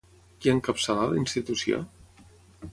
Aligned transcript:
Qui 0.45 0.51
encapçala 0.53 1.05
la 1.11 1.21
institució? 1.25 1.85